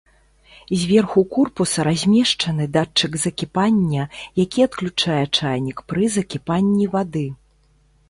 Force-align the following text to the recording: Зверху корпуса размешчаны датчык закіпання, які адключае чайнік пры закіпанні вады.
Зверху 0.83 1.21
корпуса 1.35 1.79
размешчаны 1.87 2.65
датчык 2.79 3.11
закіпання, 3.25 4.09
які 4.43 4.59
адключае 4.69 5.23
чайнік 5.39 5.77
пры 5.91 6.03
закіпанні 6.19 6.85
вады. 6.99 7.27